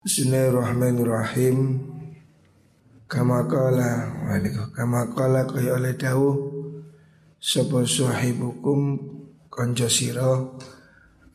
Bismillahirrahmanirrahim. 0.00 1.76
Kama 3.04 3.44
qala 3.44 4.08
kama 4.72 5.12
qala 5.12 5.44
kaya 5.44 5.76
oleh 5.76 5.92
dawuh 5.92 6.40
sapa 7.36 7.84
sahibukum 7.84 8.96
kanca 9.52 9.92
sira 9.92 10.56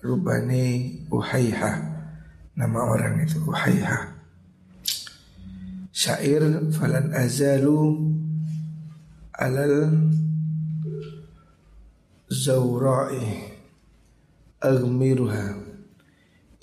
rubani 0.01 0.97
Uhaiha. 1.13 1.73
Nama 2.57 2.79
orang 2.89 3.21
itu 3.21 3.37
Uhaiha. 3.45 4.17
Syair 5.93 6.49
falan 6.73 7.13
azalu 7.13 8.01
alal 9.37 9.93
zawra'i 12.33 13.45
aghmiruha 14.57 15.64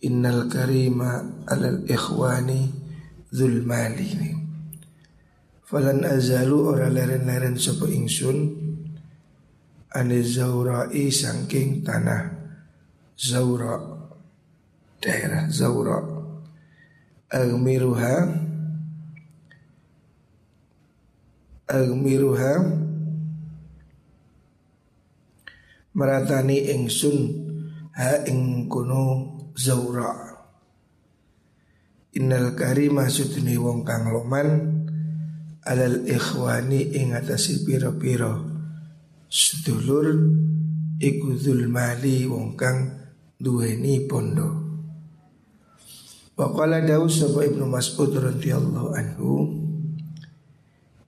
Innal 0.03 0.50
karima 0.50 1.23
alal 1.46 1.87
ikhwani 1.87 2.75
Dhul 3.30 3.62
mali 3.62 4.34
Falan 5.62 6.02
azalu 6.02 6.59
ora 6.75 6.91
leren-leren 6.91 7.55
sopo 7.55 7.87
ingsun 7.87 8.38
Ane 9.95 10.19
zawra'i 10.27 11.06
sangking 11.06 11.87
tanah 11.87 12.34
Zawra 13.15 13.78
Daerah 14.98 15.47
Zawra 15.47 16.03
Agmiruha 17.30 18.16
Agmiruha 21.70 22.53
Meratani 25.95 26.75
ingsun 26.75 27.19
Ha 27.95 28.27
ing 28.27 28.66
Zaura. 29.52 30.33
Innal 32.12 32.52
karimah 32.52 33.09
sudni 33.09 33.56
wong 33.56 33.88
kang 33.88 34.12
loman 34.12 34.48
Alal 35.65 36.05
ikhwani 36.05 36.92
ing 36.92 37.17
atasi 37.17 37.64
piro-piro 37.64 38.45
Sedulur 39.33 40.12
Iku 41.00 41.34
mali 41.67 42.28
wong 42.28 42.55
kang 42.55 42.78
duweni 43.42 44.06
pondo. 44.06 44.62
Waqala 46.39 46.78
dawu 46.84 47.11
sapa 47.11 47.42
Ibnu 47.42 47.67
Mas'ud 47.67 48.12
radhiyallahu 48.12 48.89
anhu 48.92 49.33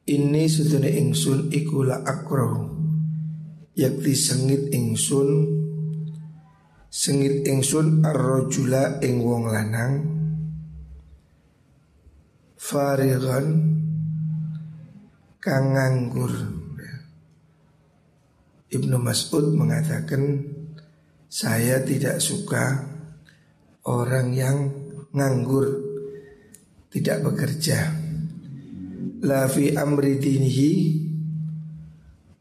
Ini 0.05 0.45
sedune 0.51 0.89
ingsun 0.89 1.49
iku 1.49 1.87
la 1.87 2.03
akrahu 2.03 2.75
Yakti 3.77 4.13
sengit 4.13 4.73
ingsun 4.73 5.54
Sengit 6.95 7.43
ingsun 7.43 8.07
ar-rajula 8.07 9.03
ing 9.03 9.19
wong 9.19 9.51
lanang. 9.51 9.95
Farigan 12.55 13.47
Kang 15.43 15.75
nganggur. 15.75 16.31
Ibnu 18.71 18.95
Mas'ud 19.03 19.59
mengatakan 19.59 20.47
Saya 21.27 21.83
tidak 21.83 22.23
suka 22.23 22.87
Orang 23.91 24.31
yang 24.31 24.71
nganggur 25.11 25.67
Tidak 26.95 27.27
bekerja. 27.27 27.91
La 29.27 29.51
fi 29.51 29.75
amri 29.75 30.23
dinihi 30.23 30.73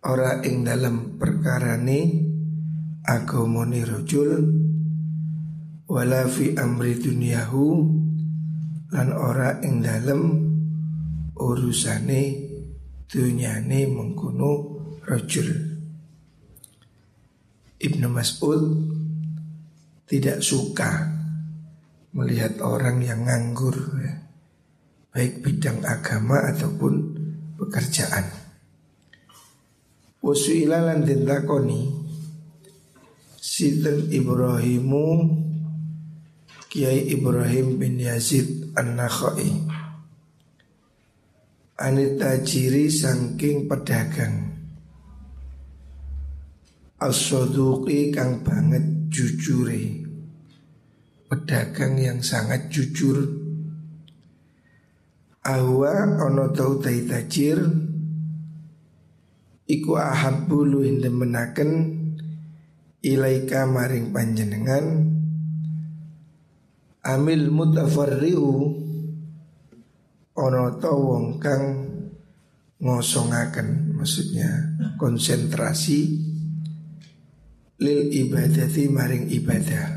Ora 0.05 0.45
ing 0.45 0.61
dalam 0.61 1.17
perkara 1.17 1.73
ni 1.81 2.32
agamane 3.03 3.83
rajul 3.83 4.31
wala 5.87 6.23
fi 6.31 6.55
amri 6.55 6.95
dunyahu 6.95 7.65
lan 8.95 9.09
ora 9.11 9.59
ing 9.59 9.83
dalem 9.83 10.21
urusane 11.35 12.21
dunyane 13.07 13.87
mengkono 13.91 14.51
rajul 15.03 15.73
Ibnu 17.83 18.07
Mas'ud 18.07 18.63
tidak 20.07 20.39
suka 20.39 21.03
melihat 22.15 22.63
orang 22.63 23.03
yang 23.03 23.27
nganggur 23.27 23.75
ya. 23.99 24.23
baik 25.11 25.43
bidang 25.43 25.83
agama 25.83 26.47
ataupun 26.47 26.93
pekerjaan. 27.59 28.23
Wasuila 30.23 30.79
lan 30.79 31.03
ditakoni 31.03 32.02
Sinten 33.43 34.07
Ibrahimu 34.07 35.27
Kiai 36.71 37.11
Ibrahim 37.11 37.75
bin 37.75 37.99
Yazid 37.99 38.71
An-Nakhai. 38.71 39.67
Anita 41.75 42.39
ciri 42.39 42.87
sangking 42.87 43.67
pedagang. 43.67 44.47
As-Soduqi 47.03 48.15
kang 48.15 48.47
banget 48.47 49.11
jujure. 49.11 50.07
Pedagang 51.27 51.99
yang 51.99 52.23
sangat 52.23 52.71
jujur. 52.71 53.27
Ahwa 55.43 56.15
ono 56.31 56.47
tau 56.55 56.79
tajir. 56.79 57.59
Iku 59.67 59.99
ahabbu 59.99 60.63
luhin 60.63 61.03
demenaken 61.03 61.92
ilaika 63.03 63.67
maring 63.67 64.15
panjenengan. 64.15 65.11
Amil 67.03 67.51
mutafarriu. 67.51 68.79
Ono 70.33 70.65
to 70.81 70.93
wong 70.97 71.37
kang 71.37 71.63
ngosongaken 72.79 73.93
maksudnya 73.93 74.49
konsentrasi. 74.95 76.31
Lil 77.83 78.07
ibadati 78.07 78.87
maring 78.87 79.27
ibadah. 79.35 79.87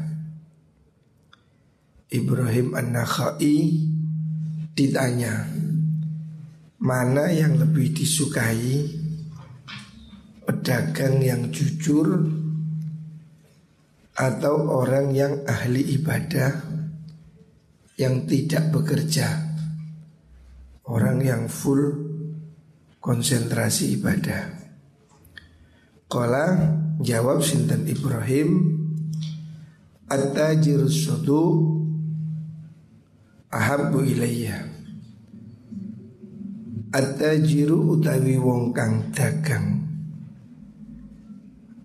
Ibrahim 2.11 2.75
An-Nakhai 2.75 3.59
ditanya 4.75 5.47
mana 6.83 7.31
yang 7.31 7.55
lebih 7.55 7.95
disukai? 7.95 9.07
Pedagang 10.47 11.19
yang 11.27 11.51
jujur 11.51 12.46
atau 14.17 14.73
orang 14.73 15.13
yang 15.13 15.45
ahli 15.45 16.01
ibadah 16.01 16.65
yang 18.01 18.25
tidak 18.25 18.73
bekerja, 18.73 19.29
orang 20.89 21.21
yang 21.21 21.43
full 21.53 21.93
konsentrasi 22.97 24.01
ibadah. 24.01 24.57
Kala 26.09 26.47
jawab 27.05 27.45
Sinten 27.45 27.85
Ibrahim 27.85 28.83
At-tajir 30.07 30.87
sudu 30.87 31.67
Ahabu 33.51 34.07
ilayya. 34.07 34.63
At-tajiru 36.95 37.99
utawi 37.99 38.39
wong 38.39 38.71
kang 38.71 39.11
dagang. 39.11 39.83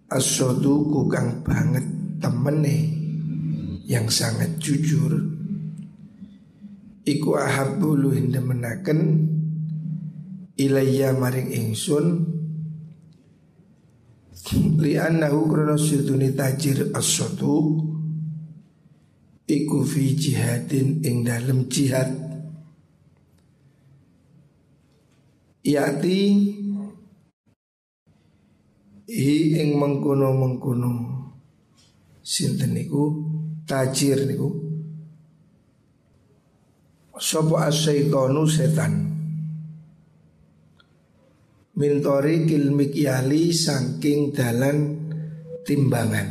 As-sudu 0.05 0.85
banget 1.41 2.00
temene 2.21 2.77
yang 3.89 4.07
sangat 4.07 4.55
jujur. 4.61 5.17
Iku 7.01 7.33
ahabbu 7.33 7.97
luhin 7.97 8.29
demenaken 8.29 9.27
ilayya 10.55 11.17
maring 11.17 11.49
ingsun. 11.49 12.37
Li 14.81 14.97
annahu 14.97 15.49
krono 15.49 15.75
suduni 15.75 16.33
tajir 16.33 16.93
as 16.93 17.19
iku 19.51 19.83
fi 19.83 20.15
jihadin 20.15 21.03
ing 21.03 21.27
dalem 21.27 21.67
jihad. 21.67 22.09
Yati 25.61 26.19
hi 29.05 29.37
ing 29.61 29.77
mengkono-mengkono 29.77 31.20
sinten 32.21 32.77
niku? 32.77 33.03
Tajir 33.65 34.25
niku. 34.25 34.49
Sapa 37.21 37.69
asyaitonu 37.69 38.49
setan? 38.49 38.93
Mintori 41.77 42.49
kilmik 42.49 42.97
yali 42.97 43.53
saking 43.53 44.33
dalan 44.33 44.77
timbangan. 45.61 46.29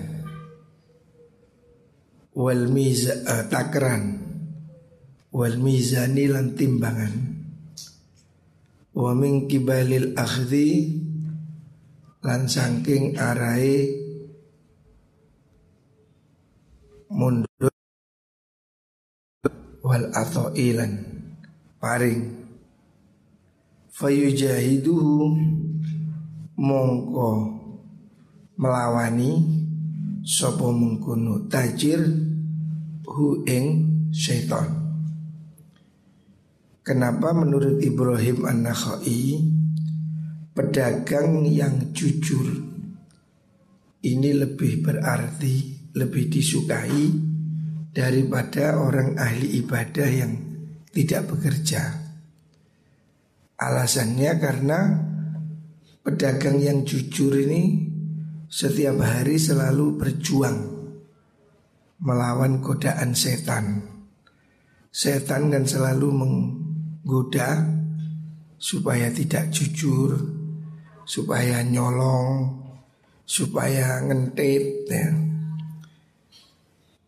Wal 2.35 2.71
miza 2.71 3.23
uh, 3.27 3.45
takran 3.51 4.31
wal 5.31 5.57
mizani 5.63 6.27
lan 6.27 6.59
timbangan. 6.59 7.15
Wa 8.91 9.15
min 9.15 9.47
kibalil 9.47 10.19
akhdhi 10.19 10.99
lan 12.27 12.51
saking 12.51 13.15
arai 13.15 14.00
mundur 17.11 17.75
wal 19.83 20.07
atau 20.15 20.55
ilan 20.55 20.93
paring. 21.83 22.39
Fayujahiduhu 23.91 25.37
mongko 26.57 27.31
melawani 28.57 29.31
sapa 30.25 30.71
mengkono 30.73 31.51
tajir 31.51 32.01
hu 33.05 33.45
ing 33.45 33.67
syaitan. 34.15 34.81
Kenapa 36.81 37.37
menurut 37.37 37.77
Ibrahim 37.85 38.49
An-Nakhai 38.49 39.37
Pedagang 40.51 41.47
yang 41.47 41.95
jujur 41.95 42.51
Ini 44.01 44.31
lebih 44.35 44.83
berarti 44.83 45.70
Lebih 45.97 46.31
disukai 46.31 47.07
Daripada 47.91 48.79
orang 48.79 49.19
ahli 49.19 49.59
ibadah 49.63 50.11
yang 50.11 50.33
tidak 50.91 51.31
bekerja 51.31 51.83
Alasannya 53.59 54.33
karena 54.39 54.81
Pedagang 56.01 56.59
yang 56.63 56.87
jujur 56.87 57.35
ini 57.35 57.91
Setiap 58.51 58.99
hari 59.03 59.39
selalu 59.39 59.99
berjuang 59.99 60.59
Melawan 62.01 62.63
godaan 62.63 63.15
setan 63.15 63.85
Setan 64.91 65.55
kan 65.55 65.63
selalu 65.63 66.09
meng 66.11 66.35
goda 67.07 67.63
supaya 68.61 69.09
tidak 69.09 69.49
jujur, 69.49 70.21
supaya 71.09 71.65
nyolong, 71.65 72.61
supaya 73.25 74.05
ngentit 74.05 74.85
ya. 74.91 75.30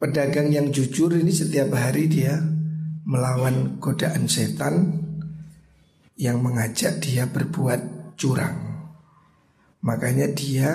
Pedagang 0.02 0.50
yang 0.50 0.74
jujur 0.74 1.14
ini 1.14 1.30
setiap 1.30 1.78
hari 1.78 2.10
dia 2.10 2.34
melawan 3.06 3.78
godaan 3.78 4.26
setan 4.26 4.98
yang 6.18 6.42
mengajak 6.42 6.98
dia 6.98 7.30
berbuat 7.30 8.18
curang. 8.18 8.82
Makanya 9.86 10.26
dia 10.34 10.74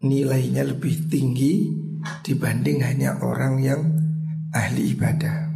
nilainya 0.00 0.64
lebih 0.64 1.12
tinggi 1.12 1.76
dibanding 2.24 2.80
hanya 2.80 3.20
orang 3.20 3.60
yang 3.60 3.80
ahli 4.56 4.96
ibadah. 4.96 5.52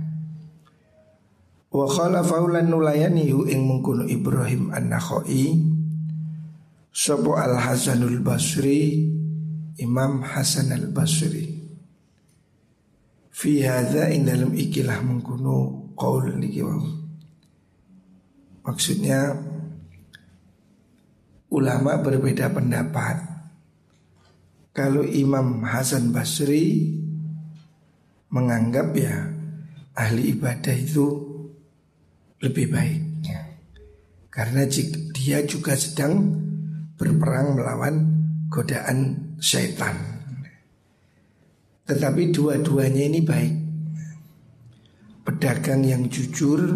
Wa 1.73 1.89
khalafahu 1.89 2.61
lan 2.61 2.69
nulayanihu 2.69 3.49
ing 3.49 3.65
Ibrahim 4.05 4.69
An-Nakhai 4.77 5.65
Sopo 6.93 7.41
Al-Hasanul 7.41 8.21
Basri 8.21 9.01
Imam 9.81 10.21
Hasan 10.21 10.77
Al-Basri 10.77 11.56
Fi 13.37 13.61
hadha 13.61 14.09
ing 14.09 14.25
dalam 14.25 14.57
ikilah 14.57 15.05
mengkuno 15.05 15.93
qaul 15.93 16.41
niki 16.41 16.65
Maksudnya 18.65 19.37
ulama 21.53 22.01
berbeda 22.01 22.49
pendapat. 22.49 23.21
Kalau 24.73 25.05
Imam 25.05 25.61
Hasan 25.69 26.17
Basri 26.17 26.97
menganggap 28.33 28.97
ya 28.97 29.29
ahli 29.93 30.33
ibadah 30.33 30.73
itu 30.73 31.05
lebih 32.41 32.73
baik. 32.73 33.03
Karena 34.33 34.65
dia 35.13 35.45
juga 35.45 35.77
sedang 35.77 36.41
berperang 36.97 37.61
melawan 37.61 37.97
godaan 38.49 39.33
syaitan 39.41 40.16
Tetapi 41.87 42.35
dua-duanya 42.35 43.03
ini 43.07 43.23
baik. 43.23 43.55
Pedagang 45.23 45.87
yang 45.87 46.07
jujur 46.11 46.75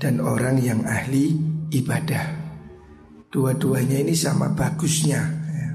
dan 0.00 0.20
orang 0.20 0.60
yang 0.60 0.80
ahli 0.84 1.36
ibadah. 1.72 2.24
Dua-duanya 3.28 4.00
ini 4.00 4.16
sama 4.16 4.52
bagusnya 4.56 5.20
ya. 5.28 5.68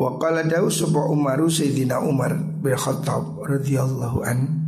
Wa 0.00 0.16
qala 0.16 0.44
dawu 0.44 0.72
Umaru 1.12 1.52
Sayyidina 1.52 2.00
Umar 2.00 2.32
bin 2.36 2.76
Khattab 2.76 3.44
radhiyallahu 3.44 4.18
anhu 4.24 4.64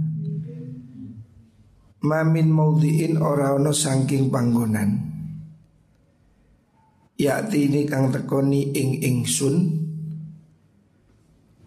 Mamin 2.07 2.55
maudhi'in 2.55 3.19
ora 3.19 3.57
ono 3.57 3.75
saking 3.75 4.31
panggonan. 4.31 4.91
Yakti 7.19 7.59
ini 7.67 7.83
kang 7.89 8.15
tekoni 8.15 8.71
ing 8.77 9.03
ingsun 9.03 9.86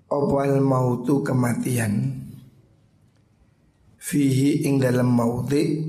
Opal 0.09 0.57
mautu 0.57 1.21
kematian? 1.21 2.25
Fihi 4.01 4.65
ing 4.65 4.81
dalam 4.81 5.13
maudhi 5.13 5.85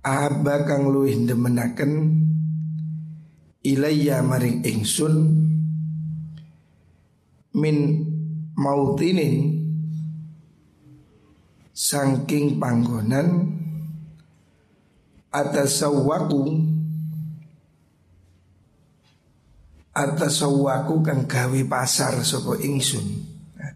Aba 0.00 0.64
kang 0.64 0.88
luwih 0.88 1.28
demenaken 1.28 1.92
Ilayya 3.60 4.24
maring 4.24 4.64
ingsun. 4.64 5.14
Min 7.60 7.76
mautinin 8.56 9.60
Sangking 11.76 12.56
panggonan. 12.56 13.60
Atasawaku 15.28 16.69
Atasawaku 20.00 21.04
kang 21.04 21.28
gawe 21.28 21.60
pasar 21.68 22.24
sopo 22.24 22.56
ingsun 22.56 23.04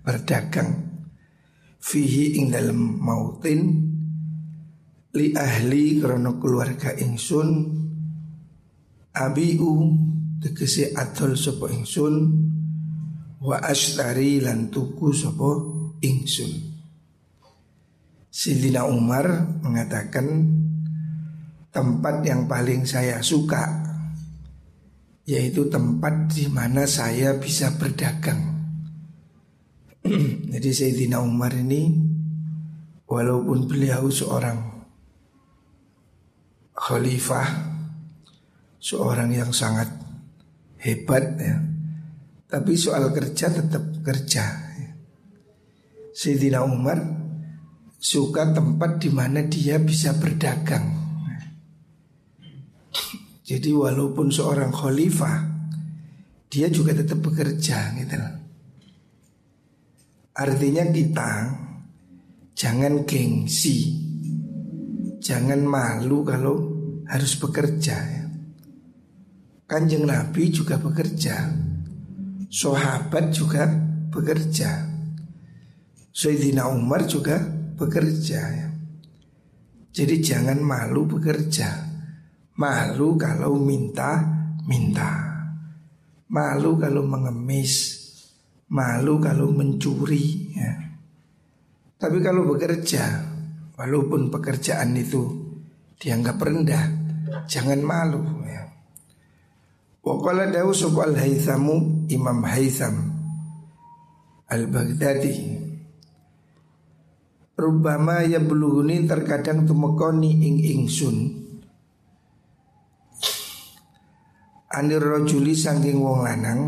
Berdagang 0.01 0.73
Fihi 1.77 2.41
ing 2.41 2.49
dalam 2.49 2.97
mautin 2.97 3.61
Li 5.13 5.37
ahli 5.37 6.01
krono 6.01 6.41
keluarga 6.41 6.97
ingsun 6.97 7.49
Abiu 9.13 9.73
tegese 10.41 10.97
atol 10.97 11.37
sopo 11.37 11.69
ingsun 11.69 12.15
Wa 13.45 13.61
ashtari 13.61 14.41
lan 14.41 14.73
tuku 14.73 15.13
sopo 15.13 15.51
ingsun. 16.01 16.53
Sidina 18.33 18.89
Umar 18.89 19.29
mengatakan 19.61 20.27
tempat 21.69 22.25
yang 22.25 22.49
paling 22.49 22.89
saya 22.89 23.21
suka 23.21 23.84
yaitu 25.25 25.73
tempat 25.73 26.29
di 26.33 26.49
mana 26.53 26.85
saya 26.85 27.37
bisa 27.41 27.73
berdagang. 27.81 28.41
Jadi 30.53 30.71
Sayyidina 30.71 31.25
Umar 31.25 31.57
ini 31.57 31.89
walaupun 33.09 33.65
beliau 33.65 34.13
seorang 34.13 34.85
khalifah, 36.77 37.49
seorang 38.77 39.33
yang 39.33 39.49
sangat 39.57 39.89
hebat 40.77 41.25
ya, 41.41 41.57
tapi 42.45 42.77
soal 42.77 43.09
kerja 43.17 43.49
tetap 43.49 43.85
kerja. 44.05 44.45
Sayyidina 46.15 46.63
Umar 46.63 47.01
suka 47.97 48.53
tempat 48.53 49.01
di 49.01 49.09
mana 49.09 49.41
dia 49.49 49.81
bisa 49.81 50.13
berdagang. 50.21 51.04
Jadi 53.45 53.77
walaupun 53.77 54.33
seorang 54.33 54.73
khalifah, 54.73 55.37
dia 56.49 56.73
juga 56.73 56.97
tetap 56.97 57.21
bekerja 57.21 57.93
gitu 57.93 58.17
Artinya 60.35 60.85
kita 60.89 61.31
jangan 62.57 63.05
gengsi, 63.05 64.01
jangan 65.21 65.61
malu 65.61 66.25
kalau 66.25 66.57
harus 67.05 67.37
bekerja. 67.37 67.97
Ya. 68.01 68.25
Kanjeng 69.69 70.09
Nabi 70.09 70.49
juga 70.49 70.81
bekerja, 70.81 71.53
sahabat 72.49 73.31
juga 73.31 73.69
bekerja, 74.09 74.89
Sayyidina 76.15 76.71
Umar 76.71 77.05
juga 77.11 77.43
bekerja 77.75 78.41
ya. 78.41 78.69
Jadi 79.95 80.23
jangan 80.23 80.59
malu 80.65 81.07
bekerja. 81.07 81.84
Malu 82.55 83.19
kalau 83.19 83.59
minta 83.59 84.35
minta. 84.69 85.11
Malu 86.31 86.81
kalau 86.81 87.05
mengemis. 87.05 88.03
Malu 88.73 89.21
kalau 89.21 89.53
mencuri 89.53 90.51
ya. 90.57 90.73
Tapi 91.95 92.19
kalau 92.21 92.49
bekerja, 92.49 93.23
walaupun 93.79 94.33
pekerjaan 94.33 94.97
itu 94.99 95.23
dianggap 96.01 96.37
rendah, 96.43 96.85
jangan 97.47 97.81
malu 97.81 98.21
ya. 98.45 98.67
Haythamu 101.17 102.05
Imam 102.13 102.45
Haytham 102.45 103.09
Al-Baghdadi 104.53 105.65
Rubama 107.57 108.21
ya 108.27 108.37
beluhuni 108.37 109.09
terkadang 109.09 109.65
tumekoni 109.65 110.45
ing 110.45 110.57
ingsun 110.61 111.44
Anir 114.75 114.99
rojuli 114.99 115.55
sangking 115.55 116.03
wong 116.03 116.27
lanang 116.27 116.61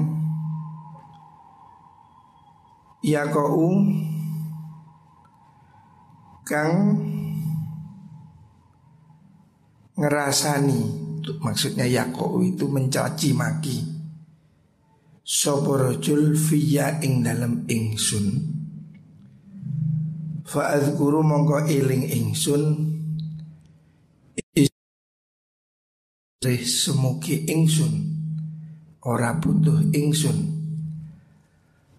Ya 3.03 3.27
kau 3.31 3.83
kang 6.47 6.75
ngerasani 9.95 11.07
maksudnya 11.43 11.87
yako 11.87 12.43
itu 12.43 12.67
mencaci 12.71 13.31
maki. 13.35 13.79
Soporojul 15.27 16.39
fiya 16.39 17.03
ing 17.03 17.27
dalam 17.27 17.67
ingsun? 17.67 18.27
Faadkuru 20.47 21.27
mongko 21.27 21.67
iling 21.67 22.07
ingsun 22.07 22.96
semuki 26.55 27.51
ingsun 27.51 28.07
ora 29.07 29.39
butuh 29.39 29.95
ingsun. 29.95 30.55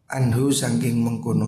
Anhu 0.07 0.51
saking 0.51 1.03
mengkono. 1.03 1.47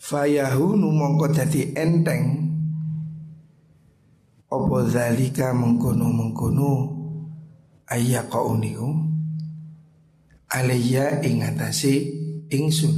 Fayahunu 0.00 0.88
mongko 0.88 1.32
dadi 1.32 1.76
enteng. 1.76 2.48
Opo 4.50 4.82
zalika 4.82 5.54
mengkono-mengkono 5.54 6.98
Ayya 7.86 8.26
kauniku 8.26 8.90
Alaya 10.50 11.22
ingatasi 11.22 11.94
ingsun. 12.50 12.96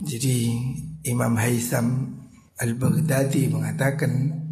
Jadi 0.00 0.56
Imam 1.04 1.36
Haytham 1.36 2.16
Al-Baghdadi 2.56 3.52
mengatakan 3.52 4.45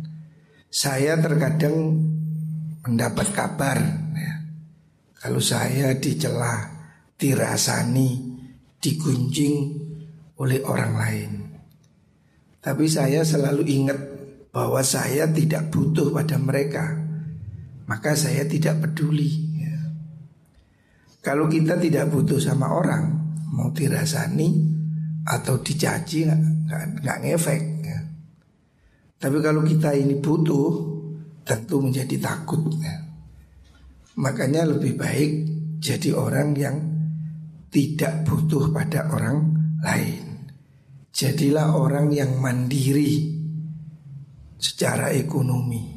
Saya 0.75 1.15
terkadang 1.23 2.03
mendapat 2.83 3.31
kabar 3.31 3.79
ya, 4.19 4.35
Kalau 5.23 5.39
saya 5.39 5.95
dicela, 5.95 6.67
dirasani, 7.15 8.35
digunjing 8.83 9.55
oleh 10.35 10.59
orang 10.67 10.93
lain 10.99 11.31
Tapi 12.59 12.91
saya 12.91 13.23
selalu 13.23 13.63
ingat 13.71 14.01
bahwa 14.51 14.83
saya 14.87 15.27
tidak 15.35 15.75
butuh 15.75 16.15
pada 16.15 16.39
mereka, 16.39 16.95
maka 17.91 18.15
saya 18.15 18.47
tidak 18.47 18.87
peduli. 18.87 19.51
Ya. 19.59 19.77
Kalau 21.19 21.51
kita 21.51 21.75
tidak 21.75 22.15
butuh 22.15 22.39
sama 22.39 22.71
orang, 22.71 23.35
mau 23.51 23.75
dirasani 23.75 24.63
atau 25.27 25.59
dicaci 25.59 26.31
nggak 26.71 27.19
ngefek. 27.27 27.63
Ya. 27.83 27.99
Tapi 29.25 29.41
kalau 29.41 29.65
kita 29.65 29.97
ini 29.97 30.21
butuh, 30.21 30.69
tentu 31.49 31.81
menjadi 31.81 32.21
takut. 32.21 32.61
Ya. 32.77 33.09
Makanya 34.21 34.69
lebih 34.69 35.01
baik 35.01 35.33
jadi 35.81 36.13
orang 36.13 36.53
yang 36.53 36.77
tidak 37.73 38.29
butuh 38.29 38.69
pada 38.69 39.09
orang 39.09 39.49
lain. 39.81 40.45
Jadilah 41.09 41.73
orang 41.73 42.13
yang 42.13 42.37
mandiri 42.37 43.33
secara 44.61 45.17
ekonomi 45.17 45.97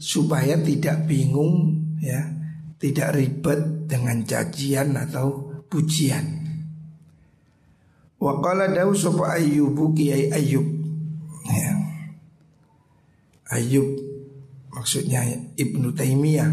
supaya 0.00 0.56
tidak 0.56 1.04
bingung 1.04 1.76
ya, 2.00 2.24
tidak 2.80 3.20
ribet 3.20 3.84
dengan 3.84 4.24
cacian 4.24 4.96
atau 4.96 5.60
pujian. 5.68 6.24
Wa 8.16 8.40
qala 8.40 8.72
dawu 8.72 8.96
sapa 8.96 9.36
Ayyubu 9.36 9.92
Kiai 9.92 10.32
Ayyub. 10.32 10.64
Ya. 11.52 11.85
Ayyub 13.46 13.86
maksudnya 14.74 15.22
Ibnu 15.54 15.94
Taimiyah 15.94 16.50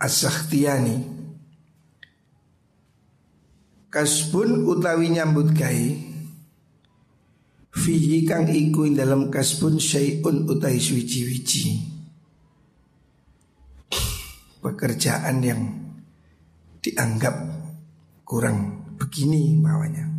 As-Sakhtiyani. 0.00 1.14
Kasbun 3.94 4.66
utawi 4.66 5.14
nyambut 5.14 5.54
gawe 5.54 5.88
Fihi 7.70 8.26
kang 8.26 8.50
iku 8.50 8.90
dalam 8.90 9.30
kasbun 9.30 9.78
syai'un 9.78 10.50
utai 10.50 10.82
suci-wici 10.82 11.78
Pekerjaan 14.58 15.38
yang 15.46 15.62
dianggap 16.82 17.38
kurang 18.26 18.82
begini 18.98 19.62
bawahnya 19.62 20.10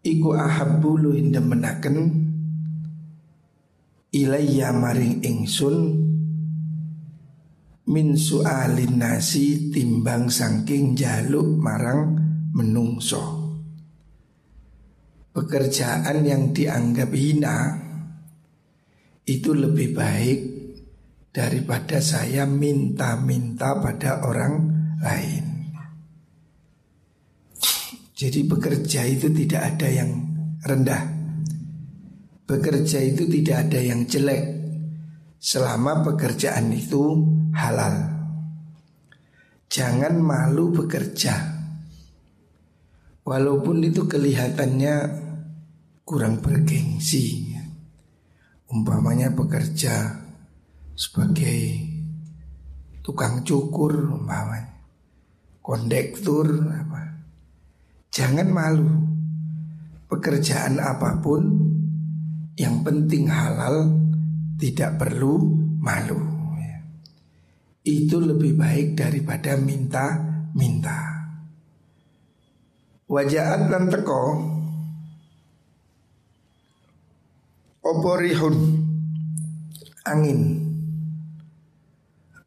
Iku 0.00 0.32
ahabbu 0.32 0.90
lu 0.96 1.12
menaken 1.20 2.25
Ilayya 4.14 4.70
maring 4.70 5.24
ingsun 5.24 5.76
Min 7.86 8.18
su'alin 8.18 8.98
nasi 8.98 9.70
timbang 9.70 10.26
sangking 10.26 10.98
jaluk 10.98 11.46
marang 11.58 12.18
menungso 12.50 13.46
pekerjaan 15.36 16.24
yang 16.24 16.56
dianggap 16.56 17.12
hina 17.12 17.76
itu 19.28 19.52
lebih 19.52 19.92
baik 19.92 20.40
daripada 21.28 22.00
saya 22.00 22.48
minta-minta 22.48 23.76
pada 23.76 24.24
orang 24.24 24.54
lain. 25.04 25.44
Jadi 28.16 28.48
bekerja 28.48 29.04
itu 29.04 29.28
tidak 29.28 29.76
ada 29.76 29.88
yang 29.92 30.10
rendah. 30.64 31.15
Bekerja 32.46 33.02
itu 33.02 33.26
tidak 33.26 33.66
ada 33.66 33.80
yang 33.82 34.06
jelek 34.06 34.44
selama 35.42 36.06
pekerjaan 36.06 36.70
itu 36.70 37.26
halal. 37.50 38.16
Jangan 39.66 40.14
malu 40.22 40.70
bekerja. 40.70 41.58
Walaupun 43.26 43.82
itu 43.82 44.06
kelihatannya 44.06 44.94
kurang 46.06 46.38
bergengsi 46.38 47.50
ya. 47.50 47.66
Umpamanya 48.70 49.34
bekerja 49.34 50.22
sebagai 50.96 51.82
tukang 53.06 53.44
cukur 53.46 54.16
umpamanya 54.16 54.82
kondektur 55.62 56.46
apa 56.66 57.22
jangan 58.10 58.48
malu 58.50 58.90
pekerjaan 60.08 60.80
apa 60.82 61.22
pun 61.22 61.65
yang 62.56 62.80
penting 62.80 63.28
halal 63.28 63.92
tidak 64.56 64.96
perlu 64.96 65.36
malu. 65.76 66.16
Itu 67.86 68.18
lebih 68.18 68.58
baik 68.58 68.98
daripada 68.98 69.54
minta-minta. 69.54 70.98
Wajahat 73.06 73.70
dan 73.70 73.86
teko. 73.86 74.24
Oporihun 77.86 78.56
angin. 80.02 80.40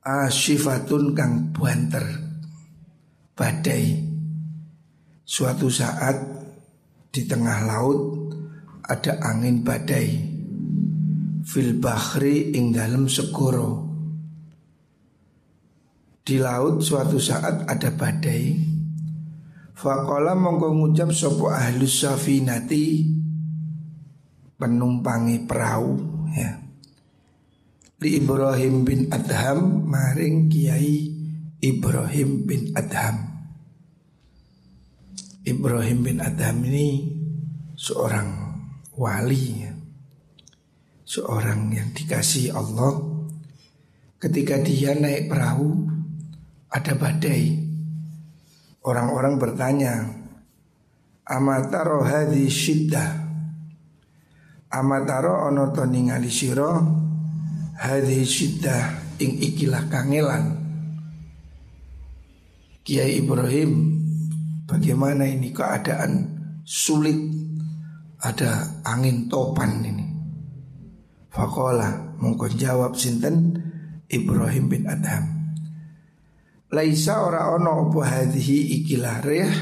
Asyifatun 0.04 1.16
kang 1.16 1.56
buanter 1.56 2.04
Badai. 3.32 4.04
Suatu 5.24 5.72
saat 5.72 6.18
di 7.14 7.24
tengah 7.24 7.64
laut 7.64 8.00
ada 8.90 9.22
angin 9.22 9.62
badai 9.62 10.10
Fil 11.46 11.78
bahri 11.78 12.58
ing 12.58 12.74
dalam 12.74 13.06
segoro 13.06 13.86
Di 16.26 16.42
laut 16.42 16.82
suatu 16.82 17.22
saat 17.22 17.70
ada 17.70 17.90
badai 17.94 18.58
Fakola 19.80 20.36
mongko 20.36 20.76
ngucap 20.76 21.16
sopo 21.16 21.48
ahlus 21.48 22.04
safinati 22.04 23.08
penumpangi 24.60 25.48
perahu 25.48 25.96
ya. 26.36 26.60
Li 28.04 28.20
Ibrahim 28.20 28.84
bin 28.84 29.08
Adham 29.08 29.88
maring 29.88 30.52
Kiai 30.52 31.16
Ibrahim 31.64 32.44
bin 32.44 32.76
Adham. 32.76 33.40
Ibrahim 35.48 36.00
bin 36.04 36.20
Adham 36.20 36.60
ini 36.68 37.16
seorang 37.80 38.39
wali. 39.00 39.64
Seorang 41.08 41.74
yang 41.74 41.90
dikasih 41.96 42.54
Allah 42.54 43.02
Ketika 44.20 44.60
dia 44.60 44.94
naik 44.94 45.32
perahu 45.32 45.88
Ada 46.70 46.94
badai. 47.00 47.56
Orang-orang 48.84 49.40
bertanya 49.40 49.94
Amataro 51.30 52.02
hadhi 52.02 52.50
syiddah? 52.50 53.26
Amataro 54.70 55.50
ono 55.50 55.70
to 55.70 55.86
ningali 55.86 56.30
sira 56.30 56.78
hadhi 57.78 58.26
syiddah 58.26 59.18
ing 59.22 59.38
ikilah 59.38 59.86
kangelan? 59.94 60.58
Kiai 62.82 63.22
Ibrahim 63.22 64.02
bagaimana 64.66 65.30
ini 65.30 65.54
keadaan 65.54 66.34
sulit 66.66 67.49
ada 68.20 68.84
angin 68.84 69.32
topan 69.32 69.80
ini. 69.84 70.06
Fakola 71.32 72.16
mongko 72.20 72.52
jawab 72.52 73.00
sinten? 73.00 73.56
Ibrahim 74.10 74.66
bin 74.74 74.90
Adham. 74.90 75.54
Laisa 76.74 77.22
ora 77.22 77.54
ono 77.54 77.90
apa 77.90 78.02
hadhi 78.10 78.82
ikilah 78.82 79.22
reh 79.22 79.54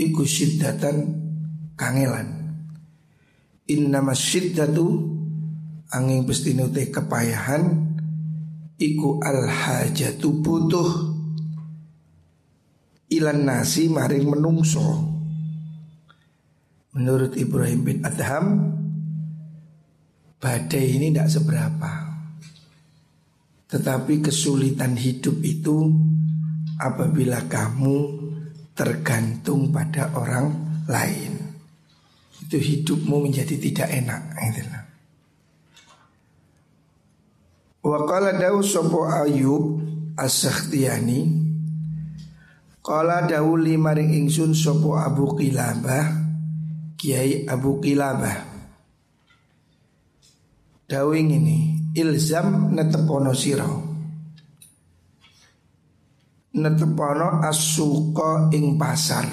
iku 0.00 0.24
syiddatan 0.24 0.96
kangelan. 1.76 2.56
Innama 3.68 4.16
syiddatu 4.16 4.88
angin 5.92 6.24
pestinute 6.24 6.88
kepayahan 6.88 7.92
iku 8.80 9.20
al 9.20 9.44
hajatu 9.52 10.40
butuh. 10.40 10.90
Ilan 13.12 13.46
nasi 13.46 13.92
maring 13.92 14.32
menungso 14.32 15.15
menurut 16.96 17.36
Ibrahim 17.36 17.80
bin 17.84 17.98
Adham 18.00 18.72
badai 20.40 20.96
ini 20.96 21.12
tidak 21.12 21.28
seberapa. 21.28 21.92
Tetapi 23.66 24.24
kesulitan 24.24 24.96
hidup 24.96 25.36
itu 25.44 25.92
apabila 26.80 27.44
kamu 27.44 27.96
tergantung 28.72 29.68
pada 29.68 30.16
orang 30.16 30.80
lain. 30.88 31.32
Itu 32.40 32.56
hidupmu 32.56 33.26
menjadi 33.26 33.58
tidak 33.58 33.90
enak 33.90 34.22
itulah 34.38 34.86
Wa 37.86 38.02
qala 38.06 38.38
dawu 38.38 38.62
sopo 38.62 39.06
Ayub 39.06 39.82
As-Sakhtiyani 40.14 41.26
Qala 42.82 43.26
dawu 43.26 43.58
limaring 43.58 44.14
ingsun 44.14 44.54
sopo 44.54 44.94
Abu 44.94 45.34
Qilabah 45.34 46.25
Kiai 46.96 47.44
Abu 47.44 47.76
Qilabah 47.76 48.56
Dawing 50.88 51.28
ini 51.28 51.58
ilzam 51.92 52.72
netepono 52.72 53.36
siro 53.36 53.84
Netepono 56.56 57.44
asuko 57.44 58.48
ing 58.48 58.80
pasar. 58.80 59.28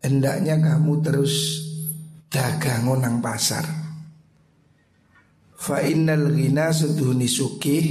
Hendaknya 0.00 0.56
kamu 0.56 1.04
terus 1.04 1.60
dagang 2.32 2.88
nang 2.96 3.20
pasar. 3.20 3.68
Fa 5.60 5.84
innal 5.84 6.32
ghina 6.32 6.72
seduhuni 6.72 7.28
sukih 7.28 7.84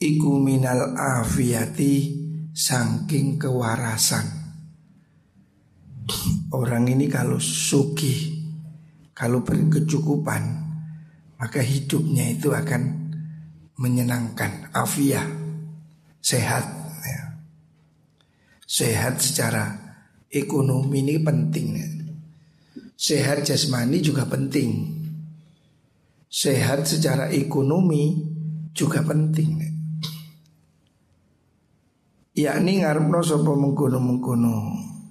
Iku 0.00 0.40
minal 0.40 0.96
afiyati 0.96 2.16
Sangking 2.56 3.36
kewarasan 3.36 4.45
Orang 6.54 6.86
ini 6.86 7.10
kalau 7.10 7.40
sukih 7.40 8.42
Kalau 9.16 9.42
berkecukupan 9.42 10.42
Maka 11.36 11.60
hidupnya 11.60 12.32
itu 12.32 12.52
akan 12.54 12.82
menyenangkan 13.76 14.72
Afiyah 14.72 15.26
Sehat 16.22 16.64
ya. 17.06 17.22
Sehat 18.66 19.22
secara 19.22 19.78
ekonomi 20.26 21.06
ini 21.06 21.22
penting 21.22 21.66
ya. 21.76 21.88
Sehat 22.98 23.46
jasmani 23.46 24.02
juga 24.02 24.26
penting 24.26 24.96
sehat 26.36 26.84
secara 26.84 27.32
ekonomi 27.32 28.12
juga 28.76 29.00
penting. 29.00 29.64
Yakni 32.36 32.84
ngarepno 32.84 33.24
sapa 33.24 33.56
mengkono-mengkono 33.56 34.54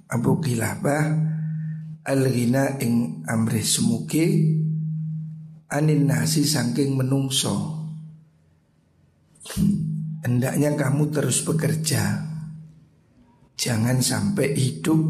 Abu 0.06 0.38
Kilabah 0.38 1.04
al-ghina 2.06 2.78
ing 2.78 3.26
amri 3.26 3.62
semuke 3.66 4.26
anin 5.66 6.06
nasi 6.06 6.46
saking 6.46 6.94
menungso. 6.94 7.74
Hendaknya 10.22 10.74
kamu 10.74 11.10
terus 11.10 11.42
bekerja. 11.42 12.22
Jangan 13.56 13.98
sampai 14.04 14.52
hidup 14.54 15.00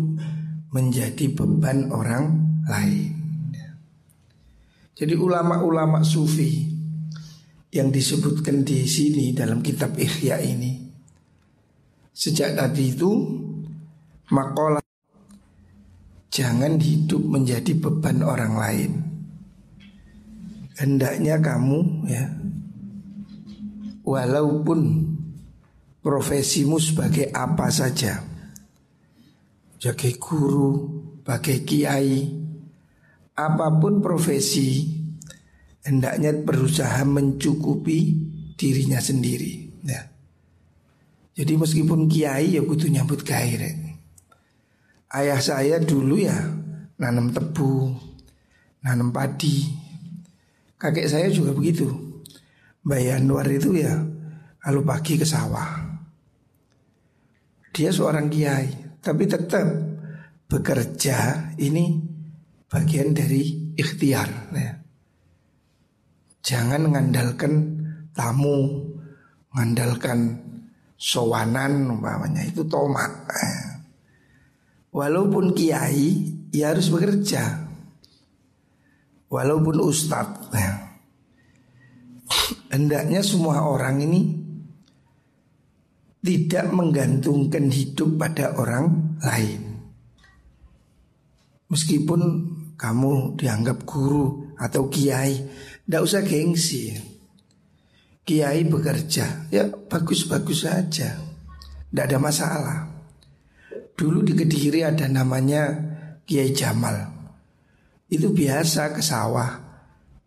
menjadi 0.72 1.32
beban 1.34 1.90
orang 1.92 2.24
lain. 2.68 3.16
Jadi 4.96 5.12
ulama-ulama 5.12 6.00
sufi 6.00 6.72
yang 7.68 7.92
disebutkan 7.92 8.64
di 8.64 8.88
sini 8.88 9.36
dalam 9.36 9.60
kitab 9.60 9.92
Ihya 10.00 10.40
ini 10.40 10.88
sejak 12.16 12.56
tadi 12.56 12.96
itu 12.96 13.12
makola 14.32 14.85
jangan 16.32 16.78
hidup 16.80 17.22
menjadi 17.22 17.72
beban 17.76 18.22
orang 18.22 18.54
lain. 18.56 18.92
Hendaknya 20.76 21.40
kamu 21.40 21.78
ya 22.10 22.28
walaupun 24.04 24.80
profesimu 26.04 26.76
sebagai 26.76 27.32
apa 27.32 27.72
saja 27.72 28.36
sebagai 29.86 30.18
guru, 30.18 30.70
sebagai 31.22 31.62
kiai, 31.62 32.26
apa 33.36 33.66
pun 33.78 34.02
profesi 34.02 34.82
hendaknya 35.86 36.34
berusaha 36.34 37.06
mencukupi 37.06 37.98
dirinya 38.58 38.98
sendiri. 38.98 39.70
Ya. 39.86 40.10
Jadi 41.38 41.52
meskipun 41.54 42.10
kiai 42.10 42.58
ya 42.58 42.66
kudu 42.66 42.90
nyambut 42.90 43.22
gairek. 43.22 43.85
Ayah 45.06 45.38
saya 45.38 45.78
dulu 45.78 46.18
ya 46.18 46.34
nanam 46.98 47.30
tebu, 47.30 47.94
nanam 48.82 49.14
padi. 49.14 49.70
Kakek 50.76 51.08
saya 51.08 51.28
juga 51.30 51.54
begitu. 51.54 51.86
Mbak 52.86 53.26
luar 53.26 53.46
itu 53.50 53.74
ya 53.74 53.98
kalau 54.62 54.82
pagi 54.86 55.18
ke 55.18 55.26
sawah. 55.26 55.98
Dia 57.74 57.90
seorang 57.92 58.30
kiai, 58.30 58.98
tapi 59.02 59.28
tetap 59.28 59.66
bekerja 60.46 61.50
ini 61.58 61.98
bagian 62.70 63.10
dari 63.12 63.74
ikhtiar 63.74 64.30
ya. 64.54 64.72
Jangan 66.46 66.86
mengandalkan 66.86 67.52
tamu, 68.14 68.86
mengandalkan 69.50 70.38
sowanan 70.94 71.90
umpamanya 71.90 72.46
itu 72.46 72.62
tomat. 72.70 73.10
Ya. 73.28 73.65
Walaupun 74.96 75.52
kiai, 75.52 76.24
ya 76.56 76.72
harus 76.72 76.88
bekerja. 76.88 77.68
Walaupun 79.28 79.76
ustadz, 79.84 80.48
ya. 80.56 80.96
hendaknya 82.72 83.20
semua 83.20 83.68
orang 83.68 84.00
ini 84.00 84.20
tidak 86.24 86.72
menggantungkan 86.72 87.68
hidup 87.68 88.16
pada 88.16 88.56
orang 88.56 89.20
lain. 89.20 89.84
Meskipun 91.68 92.20
kamu 92.80 93.36
dianggap 93.36 93.84
guru 93.84 94.56
atau 94.56 94.88
kiai, 94.88 95.44
tidak 95.84 96.02
usah 96.08 96.24
gengsi. 96.24 96.96
Kiai 98.24 98.64
bekerja, 98.64 99.52
ya 99.52 99.68
bagus-bagus 99.68 100.64
saja, 100.64 101.20
tidak 101.92 102.04
ada 102.08 102.16
masalah. 102.16 102.95
Dulu 103.96 104.20
di 104.20 104.36
Kediri 104.36 104.84
ada 104.84 105.08
namanya 105.08 105.72
Kiai 106.28 106.52
Jamal. 106.52 107.16
Itu 108.06 108.30
biasa 108.30 108.94
ke 108.94 109.02
sawah, 109.02 109.50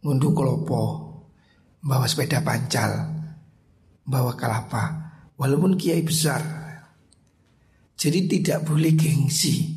ngunduh 0.04 0.34
kelopo, 0.36 0.84
bawa 1.80 2.06
sepeda 2.10 2.44
pancal, 2.44 2.92
bawa 4.04 4.36
kelapa, 4.36 4.84
walaupun 5.40 5.80
kiai 5.80 6.04
besar. 6.04 6.42
Jadi 8.00 8.20
tidak 8.28 8.68
boleh 8.68 8.96
gengsi. 8.96 9.76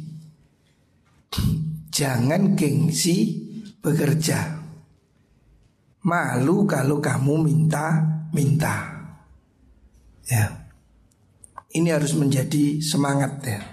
Jangan 1.91 2.55
gengsi 2.59 3.17
bekerja. 3.83 4.63
Malu 6.03 6.67
kalau 6.67 6.99
kamu 6.99 7.35
minta-minta. 7.47 8.75
Ya. 10.27 10.71
Ini 11.73 11.89
harus 11.95 12.15
menjadi 12.15 12.83
semangat 12.83 13.43
ya. 13.43 13.72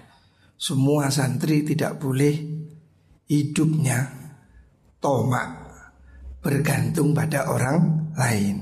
Semua 0.59 1.07
santri 1.07 1.63
tidak 1.63 2.03
boleh 2.03 2.35
hidupnya 3.31 4.11
tomak 4.99 5.71
bergantung 6.43 7.15
pada 7.15 7.47
orang 7.47 8.11
lain. 8.19 8.57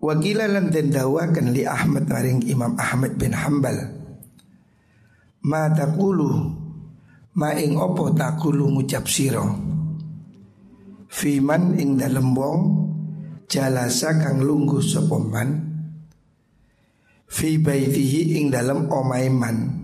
Wakilah 0.00 0.48
lan 0.48 0.72
dawakan 0.72 1.52
li 1.52 1.68
Ahmad 1.68 2.08
maring 2.08 2.40
Imam 2.48 2.72
Ahmad 2.80 3.20
bin 3.20 3.36
Hambal. 3.36 3.76
Ma 5.44 5.68
taqulu 5.68 6.64
Ma 7.36 7.52
ing 7.52 7.76
opo 7.76 8.14
takulu 8.16 8.64
ngucap 8.72 9.04
siro 9.04 9.44
Fiman 11.10 11.76
ing 11.76 12.00
dalem 12.00 12.32
wong 12.32 12.60
Jalasa 13.44 14.16
kang 14.24 14.40
lungguh 14.40 14.80
sopoman 14.80 15.50
Fi 17.28 17.60
baitihi 17.60 18.40
ing 18.40 18.48
dalem 18.48 18.88
omaiman 18.88 19.83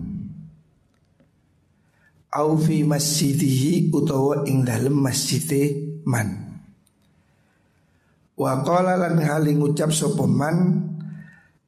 Au 2.31 2.55
fi 2.55 2.87
masjidihi 2.87 3.91
utawa 3.91 4.47
ing 4.47 4.63
dalem 4.63 4.95
masjide 5.03 5.75
man. 6.07 6.59
Wa 8.39 8.63
qala 8.63 8.95
lan 8.95 9.19
hali 9.19 9.51
ngucap 9.59 9.91
sopoman 9.91 10.87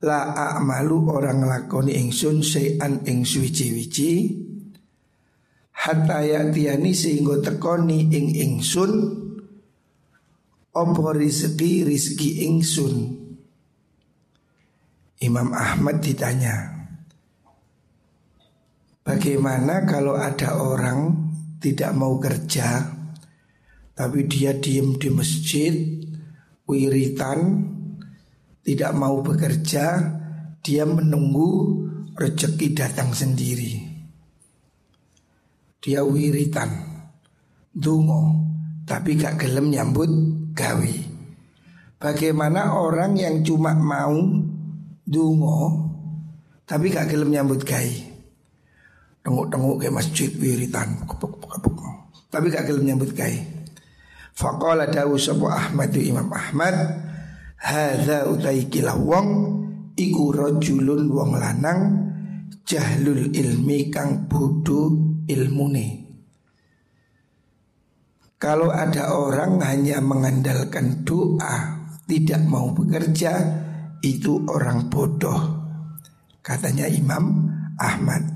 La 0.04 0.36
a'malu 0.36 1.16
orang 1.16 1.48
lakoni 1.48 1.96
ingsun 1.96 2.44
sayan 2.44 3.08
ing 3.08 3.24
suwiji-wiji 3.24 4.36
hatta 5.72 6.28
ya'tiyani 6.28 6.92
sehingga 6.92 7.40
tekoni 7.40 8.12
ing 8.12 8.36
ingsun 8.36 8.92
apa 10.76 11.08
rizki 11.16 11.88
rizki 11.88 12.44
ingsun. 12.44 12.96
Imam 15.24 15.56
Ahmad 15.56 16.04
ditanya 16.04 16.73
Bagaimana 19.04 19.84
kalau 19.84 20.16
ada 20.16 20.56
orang 20.56 21.32
tidak 21.60 21.92
mau 21.92 22.16
kerja 22.24 22.88
Tapi 23.94 24.26
dia 24.26 24.56
diem 24.58 24.96
di 24.96 25.12
masjid 25.12 25.76
Wiritan 26.66 27.40
tidak 28.64 28.96
mau 28.96 29.20
bekerja, 29.20 29.86
dia 30.64 30.84
menunggu 30.88 31.84
rezeki 32.16 32.72
datang 32.72 33.12
sendiri. 33.12 33.92
Dia 35.84 36.00
wiritan, 36.08 36.72
dungo, 37.76 38.40
tapi 38.88 39.20
gak 39.20 39.44
gelem 39.44 39.68
nyambut 39.68 40.08
gawe. 40.56 40.96
Bagaimana 42.00 42.72
orang 42.72 43.20
yang 43.20 43.44
cuma 43.44 43.76
mau 43.76 44.16
dungo, 45.04 45.92
tapi 46.64 46.88
gak 46.88 47.12
gelem 47.12 47.36
nyambut 47.36 47.68
gawe. 47.68 48.13
Tenguk-tenguk 49.24 49.80
ke 49.80 49.88
masjid 49.88 50.28
wiritan, 50.36 51.00
kepuk, 51.08 51.40
kepuk, 51.48 51.80
tapi 52.28 52.52
gak 52.52 52.68
gelem 52.68 52.92
nyambut 52.92 53.16
gawe. 53.16 53.40
Faqala 54.36 54.92
dawu 54.92 55.16
sapa 55.16 55.48
Ahmad 55.48 55.96
Imam 55.96 56.28
Ahmad 56.34 56.76
Hadza 57.64 58.28
utai 58.28 58.68
kilah 58.68 59.00
wong 59.00 59.28
iku 59.96 60.36
rajulun 60.36 61.08
wong 61.08 61.40
lanang 61.40 61.80
jahlul 62.68 63.32
ilmi 63.32 63.88
kang 63.88 64.28
bodoh 64.28 65.24
ilmune. 65.32 66.04
Kalau 68.36 68.68
ada 68.68 69.16
orang 69.16 69.64
hanya 69.64 70.04
mengandalkan 70.04 71.08
doa, 71.08 71.88
tidak 72.04 72.44
mau 72.44 72.76
bekerja, 72.76 73.32
itu 74.04 74.44
orang 74.52 74.92
bodoh. 74.92 75.64
Katanya 76.44 76.92
Imam 76.92 77.48
Ahmad. 77.80 78.33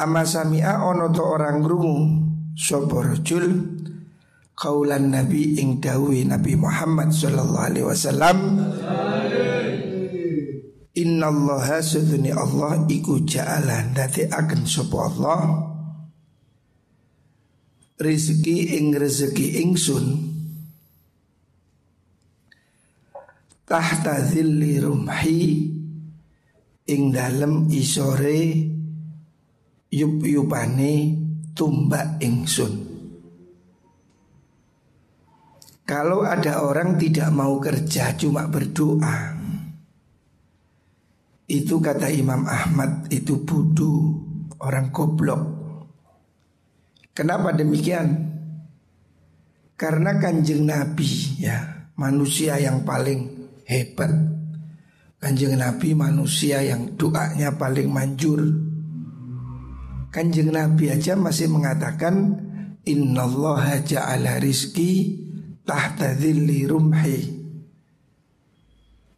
Amma 0.00 0.24
sami'a 0.24 0.80
ono 0.80 1.12
to 1.12 1.20
orang 1.20 1.60
rungu 1.60 2.24
rajul? 2.56 3.46
Kaulan 4.56 5.12
Nabi 5.12 5.60
ing 5.60 5.76
dawi 5.76 6.24
Nabi 6.24 6.56
Muhammad 6.56 7.12
sallallahu 7.12 7.64
alaihi 7.68 7.84
wasallam 7.84 8.38
Inna 10.96 11.28
Allah 11.28 11.80
suduni 11.84 12.32
Allah 12.32 12.84
iku 12.88 13.24
ja'ala 13.24 13.92
Dati 13.92 14.24
akan 14.24 14.60
sapa 14.64 14.96
Allah. 15.04 15.40
Rizki 18.00 18.80
ing 18.80 18.96
rezeki 18.96 19.60
ingsun 19.64 20.04
Tahta 23.68 24.16
zilli 24.24 24.80
rumhi 24.80 25.44
Ing 26.88 27.02
dalem 27.12 27.68
isore 27.68 28.79
Yup-yupane 29.90 31.18
tumbak 31.54 32.22
ingsun. 32.22 32.90
Kalau 35.82 36.22
ada 36.22 36.62
orang 36.62 36.94
tidak 36.94 37.34
mau 37.34 37.58
kerja 37.58 38.14
cuma 38.14 38.46
berdoa. 38.46 39.34
Itu 41.50 41.82
kata 41.82 42.06
Imam 42.14 42.46
Ahmad 42.46 43.10
itu 43.10 43.42
bodoh 43.42 44.30
Orang 44.60 44.92
goblok. 44.92 45.40
Kenapa 47.16 47.56
demikian? 47.56 48.28
Karena 49.72 50.20
kanjeng 50.20 50.68
Nabi 50.68 51.40
ya 51.40 51.88
Manusia 51.96 52.60
yang 52.60 52.84
paling 52.84 53.48
hebat. 53.64 54.12
Kanjeng 55.20 55.56
Nabi 55.56 55.92
manusia 55.92 56.64
yang 56.64 56.96
doanya 56.96 57.56
paling 57.56 57.92
manjur 57.92 58.40
Kanjeng 60.10 60.50
Nabi 60.50 60.90
aja 60.90 61.14
masih 61.14 61.46
mengatakan 61.46 62.34
Innallaha 62.82 63.78
ja'ala 63.78 64.42
rizki 64.42 65.22
tahta 65.62 66.18
dhilli 66.18 66.66
rumhi. 66.66 67.38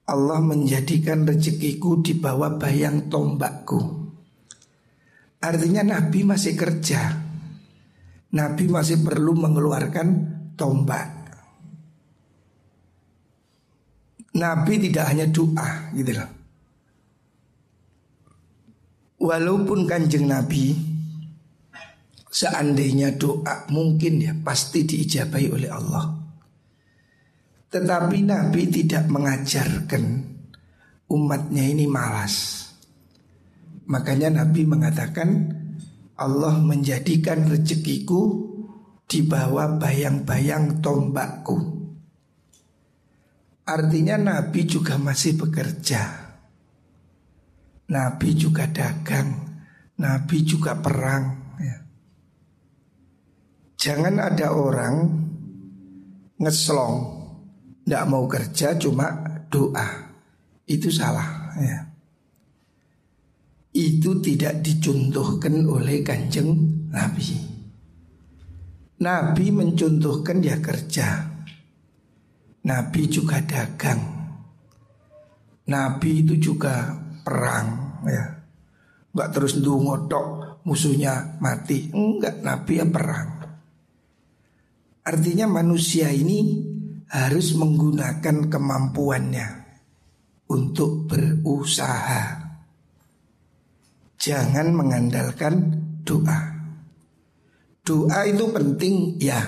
Allah 0.05 0.45
menjadikan 0.45 1.25
rezekiku 1.25 2.05
di 2.05 2.13
bawah 2.13 2.61
bayang 2.61 3.09
tombakku. 3.09 3.81
Artinya 5.41 5.97
Nabi 5.97 6.29
masih 6.29 6.53
kerja. 6.53 7.01
Nabi 8.37 8.65
masih 8.69 9.01
perlu 9.01 9.33
mengeluarkan 9.33 10.09
tombak. 10.61 11.09
Nabi 14.37 14.75
tidak 14.77 15.09
hanya 15.09 15.25
doa 15.29 15.93
gitu 15.97 16.13
loh 16.17 16.42
Walaupun 19.23 19.87
kanjeng 19.87 20.27
Nabi 20.27 20.75
Seandainya 22.33 23.15
doa 23.15 23.71
mungkin 23.71 24.19
ya 24.19 24.35
pasti 24.35 24.83
diijabai 24.83 25.47
oleh 25.53 25.71
Allah 25.71 26.23
tetapi 27.73 28.29
Nabi 28.29 28.69
tidak 28.69 29.09
mengajarkan 29.09 30.05
umatnya 31.09 31.65
ini 31.65 31.89
malas. 31.89 32.69
Makanya 33.89 34.45
Nabi 34.45 34.69
mengatakan 34.69 35.57
Allah 36.21 36.61
menjadikan 36.61 37.49
rezekiku 37.49 38.53
di 39.09 39.25
bawah 39.25 39.81
bayang-bayang 39.81 40.85
tombakku. 40.85 41.81
Artinya 43.65 44.21
Nabi 44.21 44.69
juga 44.69 45.01
masih 45.01 45.41
bekerja. 45.41 46.22
Nabi 47.91 48.29
juga 48.39 48.71
dagang. 48.71 49.31
Nabi 49.99 50.37
juga 50.47 50.79
perang. 50.79 51.25
Ya. 51.59 51.79
Jangan 53.81 54.15
ada 54.23 54.55
orang 54.55 54.95
ngeslong 56.43 57.23
tidak 57.83 58.05
mau 58.07 58.25
kerja 58.31 58.79
cuma 58.79 59.07
doa 59.51 60.11
Itu 60.67 60.91
salah 60.91 61.55
ya 61.59 61.79
Itu 63.75 64.23
tidak 64.23 64.63
dicontohkan 64.63 65.67
oleh 65.67 66.03
kanjeng 66.07 66.55
Nabi 66.91 67.51
Nabi 69.03 69.47
mencontohkan 69.51 70.39
dia 70.39 70.63
kerja 70.63 71.27
Nabi 72.63 73.03
juga 73.11 73.43
dagang 73.43 73.99
Nabi 75.67 76.23
itu 76.23 76.39
juga 76.39 77.02
perang 77.25 78.01
ya 78.07 78.25
Enggak 79.13 79.29
terus 79.37 79.61
ngotok 79.61 80.61
musuhnya 80.65 81.37
mati 81.41 81.93
Enggak, 81.93 82.41
Nabi 82.41 82.73
yang 82.81 82.91
perang 82.91 83.43
Artinya 85.03 85.51
manusia 85.51 86.15
ini 86.15 86.63
harus 87.11 87.59
menggunakan 87.59 88.47
kemampuannya 88.47 89.49
untuk 90.47 91.11
berusaha. 91.11 92.55
Jangan 94.17 94.71
mengandalkan 94.71 95.55
doa. 96.07 96.55
Doa 97.83 98.21
itu 98.31 98.47
penting 98.55 99.19
ya, 99.19 99.43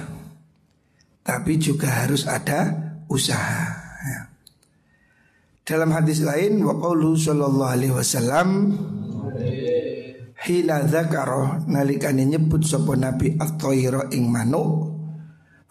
tapi 1.23 1.55
juga 1.63 2.03
harus 2.03 2.27
ada 2.27 2.75
usaha. 3.07 3.84
Dalam 5.65 5.97
hadis 5.97 6.21
lain, 6.21 6.61
waqaulu 6.61 7.17
sallallahu 7.17 7.73
alaihi 7.73 7.97
wasallam 7.97 8.49
hina 10.45 10.85
dzakara 10.85 11.65
nalikane 11.65 12.29
nyebut 12.29 12.61
sapa 12.69 12.93
nabi 13.01 13.33
at-tayra 13.41 14.13
ing 14.13 14.29
manuk. 14.29 14.95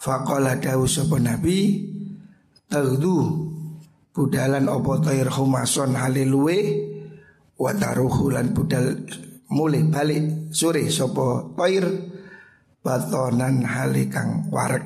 Faqala 0.03 0.59
dawu 0.59 0.83
sapa 0.83 1.15
nabi 1.15 1.79
Tagdu 2.67 3.47
Budalan 4.11 4.67
opo 4.67 4.99
tair 4.99 5.31
humason 5.31 5.95
haliluwe 5.95 6.59
Wataruhu 7.55 8.35
lan 8.35 8.51
budal 8.51 8.99
mulai 9.47 9.87
balik 9.87 10.51
sore 10.51 10.83
sopo 10.91 11.55
tair 11.55 11.87
Batonan 12.83 13.63
halikang 13.63 14.51
warek 14.51 14.83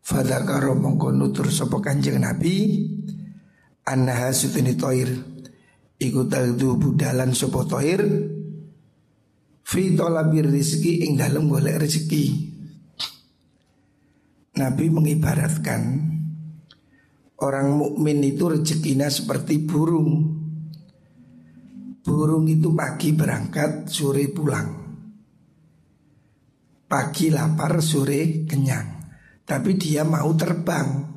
Fadakaro 0.00 0.72
mongko 0.72 1.12
nutur 1.12 1.52
sopo 1.52 1.84
kanjeng 1.84 2.16
nabi 2.16 2.88
Annaha 3.88 4.30
sutini 4.30 4.78
toir 4.78 5.10
Iku 5.98 6.26
tagdu 6.26 6.78
budalan 6.78 7.34
sopo 7.34 7.66
toir 7.66 8.02
Fi 9.62 9.82
tolabir 9.94 10.50
rizki 10.50 11.06
ing 11.06 11.18
dalem 11.18 11.46
golek 11.50 11.82
rezeki 11.82 12.24
Nabi 14.58 14.86
mengibaratkan 14.92 16.12
Orang 17.42 17.74
mukmin 17.74 18.22
itu 18.22 18.46
rezekinya 18.46 19.10
seperti 19.10 19.66
burung. 19.66 20.30
Burung 21.98 22.46
itu 22.46 22.70
pagi 22.70 23.10
berangkat, 23.10 23.90
sore 23.90 24.30
pulang. 24.30 24.70
Pagi 26.86 27.34
lapar, 27.34 27.82
sore 27.82 28.46
kenyang. 28.46 29.10
Tapi 29.42 29.74
dia 29.74 30.06
mau 30.06 30.30
terbang. 30.38 31.11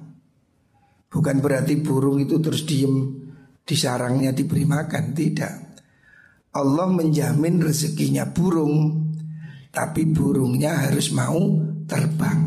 Bukan 1.16 1.40
berarti 1.40 1.80
burung 1.80 2.20
itu 2.20 2.44
terus 2.44 2.68
diem 2.68 3.24
di 3.64 3.72
sarangnya 3.72 4.36
diberi 4.36 4.68
makan, 4.68 5.16
tidak. 5.16 5.80
Allah 6.52 6.92
menjamin 6.92 7.64
rezekinya 7.64 8.28
burung, 8.28 9.08
tapi 9.72 10.12
burungnya 10.12 10.92
harus 10.92 11.16
mau 11.16 11.40
terbang. 11.88 12.40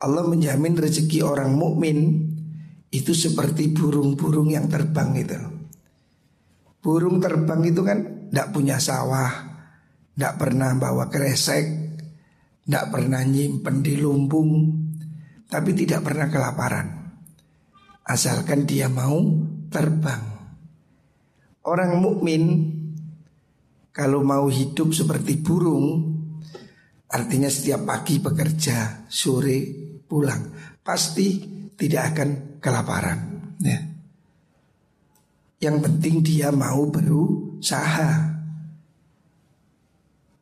Allah 0.00 0.24
menjamin 0.24 0.72
rezeki 0.80 1.20
orang 1.20 1.52
mukmin 1.52 2.32
itu 2.88 3.12
seperti 3.12 3.68
burung-burung 3.68 4.48
yang 4.48 4.64
terbang 4.64 5.20
itu. 5.20 5.36
Burung 6.80 7.20
terbang 7.20 7.60
itu 7.64 7.84
kan 7.84 8.28
tidak 8.32 8.48
punya 8.56 8.80
sawah, 8.80 9.32
tidak 10.16 10.34
pernah 10.40 10.72
bawa 10.80 11.12
kresek, 11.12 11.64
tidak 12.64 12.88
pernah 12.88 13.20
nyimpen 13.20 13.80
di 13.80 13.96
lumbung, 13.96 14.83
tapi 15.54 15.70
tidak 15.70 16.02
pernah 16.02 16.26
kelaparan. 16.26 17.14
Asalkan 18.02 18.66
dia 18.66 18.90
mau 18.90 19.22
terbang. 19.70 20.34
Orang 21.62 22.02
mukmin 22.02 22.74
kalau 23.94 24.26
mau 24.26 24.50
hidup 24.50 24.90
seperti 24.90 25.38
burung, 25.38 26.10
artinya 27.06 27.46
setiap 27.46 27.86
pagi 27.86 28.18
bekerja, 28.18 29.06
sore 29.06 29.58
pulang, 30.02 30.50
pasti 30.82 31.46
tidak 31.78 32.02
akan 32.10 32.28
kelaparan. 32.58 33.18
Ya. 33.62 33.78
Yang 35.62 35.76
penting 35.86 36.14
dia 36.26 36.50
mau 36.50 36.90
berusaha 36.90 38.34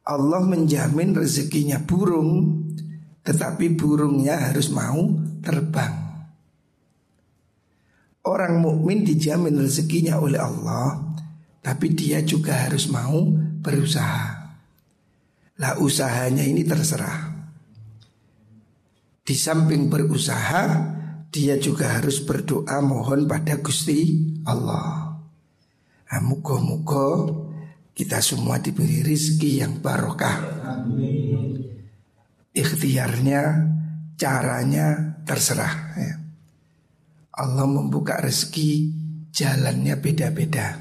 Allah 0.02 0.42
menjamin 0.42 1.14
rezekinya 1.14 1.78
burung 1.84 2.61
Tetapi 3.22 3.78
burungnya 3.78 4.50
harus 4.50 4.70
mau 4.74 5.14
terbang. 5.38 5.94
Orang 8.22 8.62
mukmin 8.62 9.02
dijamin 9.02 9.58
rezekinya 9.58 10.22
oleh 10.22 10.38
Allah 10.38 11.10
Tapi 11.58 11.90
dia 11.90 12.22
juga 12.22 12.66
harus 12.66 12.90
mau 12.90 13.22
berusaha. 13.62 14.58
Lah 15.62 15.78
usahanya 15.78 16.42
ini 16.42 16.66
terserah. 16.66 17.30
Di 19.22 19.34
samping 19.38 19.86
berusaha 19.86 20.62
Dia 21.30 21.54
juga 21.62 22.02
harus 22.02 22.18
berdoa 22.26 22.82
mohon 22.82 23.30
pada 23.30 23.62
Gusti 23.62 24.26
Allah. 24.42 25.16
Nah, 26.12 26.20
muka-muka 26.20 27.30
kita 27.96 28.20
semua 28.20 28.60
diberi 28.60 29.00
rizki 29.00 29.64
yang 29.64 29.80
barokah. 29.80 30.36
Ikhtiarnya, 32.52 33.42
caranya 34.16 35.18
terserah. 35.24 35.74
Ya. 35.96 36.14
Allah 37.32 37.64
membuka 37.64 38.20
rezeki 38.20 38.92
jalannya 39.32 39.96
beda-beda. 39.96 40.76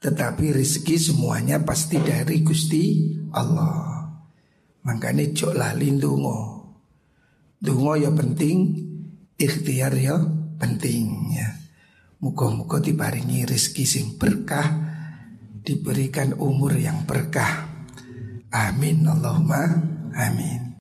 Tetapi 0.00 0.50
rezeki 0.50 0.96
semuanya 0.98 1.62
pasti 1.62 2.02
dari 2.02 2.42
Gusti 2.42 3.14
Allah. 3.30 4.10
Makanya 4.82 5.30
jok 5.30 5.54
lali 5.54 5.94
dungo. 5.94 6.38
Dungo 7.60 7.92
ya 7.94 8.10
penting, 8.10 8.74
ikhtiar 9.36 9.92
ya 9.94 10.16
penting 10.56 11.36
ya. 11.36 11.60
Muka-muka 12.20 12.84
diparingi 12.84 13.48
rezeki 13.48 13.84
sing 13.88 14.06
berkah 14.20 14.92
Diberikan 15.60 16.36
umur 16.40 16.72
yang 16.76 17.04
berkah 17.04 17.68
Amin 18.48 19.04
Allahumma 19.04 19.68
amin 20.16 20.69